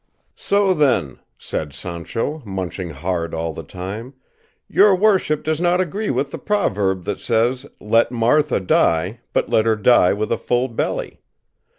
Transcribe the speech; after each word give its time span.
"So 0.39 0.73
then," 0.73 1.19
said 1.37 1.73
Sancho, 1.75 2.41
munching 2.43 2.89
hard 2.89 3.35
all 3.35 3.53
the 3.53 3.61
time, 3.61 4.15
"your 4.67 4.95
worship 4.95 5.43
does 5.43 5.61
not 5.61 5.79
agree 5.79 6.09
with 6.09 6.31
the 6.31 6.39
proverb 6.39 7.03
that 7.05 7.19
says, 7.19 7.67
'Let 7.79 8.11
Martha 8.11 8.59
die, 8.59 9.19
but 9.31 9.51
let 9.51 9.67
her 9.67 9.75
die 9.75 10.13
with 10.13 10.31
a 10.31 10.39
full 10.39 10.69
belly. 10.69 11.21